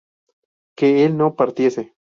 [0.75, 1.93] ¿que él no partiese?